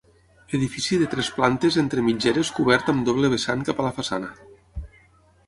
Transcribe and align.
Edifici 0.59 0.97
de 1.01 1.09
tres 1.11 1.29
plantes 1.35 1.77
entre 1.81 2.05
mitgeres 2.07 2.51
cobert 2.61 2.91
amb 2.95 3.07
doble 3.11 3.31
vessant 3.35 3.63
cap 3.69 3.85
a 3.85 3.87
la 3.91 3.95
façana. 4.01 4.35